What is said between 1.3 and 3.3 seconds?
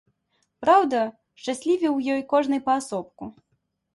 шчаслівы ў ёй кожны паасобку.